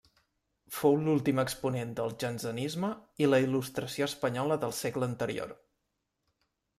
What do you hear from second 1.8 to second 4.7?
del jansenisme i la il·lustració espanyola